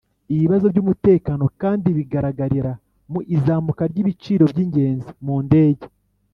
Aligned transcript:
ibibazo 0.33 0.65
by'umutekano 0.73 1.43
kandi 1.61 1.87
bigaragarira 1.97 2.71
mu 3.11 3.19
izamuka 3.35 3.83
ry'ibiciro 3.91 4.43
by'ingendo 4.51 5.05
mu 5.25 5.37
ndege, 5.45 5.85